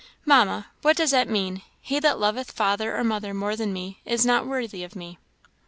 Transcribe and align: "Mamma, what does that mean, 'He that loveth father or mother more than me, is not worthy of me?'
"Mamma, 0.25 0.65
what 0.81 0.97
does 0.97 1.11
that 1.11 1.29
mean, 1.29 1.61
'He 1.79 1.99
that 1.99 2.17
loveth 2.17 2.51
father 2.53 2.97
or 2.97 3.03
mother 3.03 3.35
more 3.35 3.55
than 3.55 3.71
me, 3.71 3.99
is 4.03 4.25
not 4.25 4.47
worthy 4.47 4.83
of 4.83 4.95
me?' 4.95 5.19